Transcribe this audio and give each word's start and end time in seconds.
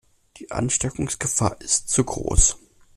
Die 0.37 0.49
Ansteckungsgefahr 0.49 1.61
ist 1.61 1.89
zu 1.89 2.03
groß. 2.03 2.57